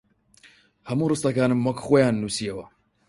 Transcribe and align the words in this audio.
هەموو 0.89 1.09
ڕستەکانم 1.11 1.63
وەک 1.67 1.77
خۆیان 1.85 2.15
نووسییەوە 2.21 2.65